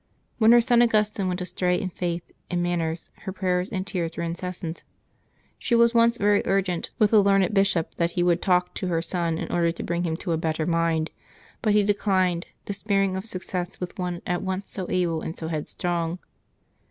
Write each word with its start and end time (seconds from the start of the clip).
When 0.39 0.51
her 0.51 0.61
son 0.61 0.81
Augustine 0.81 1.27
went 1.27 1.41
astray 1.41 1.79
in 1.79 1.89
faith 1.91 2.23
and 2.49 2.63
man 2.63 2.79
ners 2.79 3.11
her 3.19 3.31
prayers 3.31 3.69
and 3.69 3.85
tears 3.85 4.17
were 4.17 4.23
incessant. 4.23 4.83
She 5.59 5.75
was 5.75 5.93
once 5.93 6.17
very 6.17 6.41
urgent 6.47 6.89
with 6.97 7.13
a 7.13 7.19
learned 7.19 7.53
bishop 7.53 7.93
that 7.97 8.09
he 8.17 8.23
would 8.23 8.41
talk 8.41 8.73
to 8.73 8.87
her 8.87 9.03
son 9.03 9.37
in 9.37 9.51
order 9.51 9.71
to 9.71 9.83
bring 9.83 10.03
him 10.03 10.17
to 10.17 10.31
a 10.31 10.37
better 10.37 10.65
mind, 10.65 11.11
but 11.61 11.73
he 11.75 11.83
de 11.83 11.93
clined, 11.93 12.45
despairing 12.65 13.15
of 13.15 13.27
success 13.27 13.79
with 13.79 13.99
one 13.99 14.23
at 14.25 14.41
once 14.41 14.71
so 14.71 14.87
able 14.89 15.21
and 15.21 15.35
BO 15.35 15.49
headstrong. 15.49 16.17